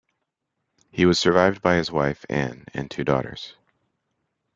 He 0.89 1.05
was 1.05 1.19
survived 1.19 1.61
by 1.61 1.75
his 1.75 1.91
wife, 1.91 2.25
Anne, 2.27 2.65
and 2.73 2.89
two 2.89 3.03
daughters. 3.03 3.53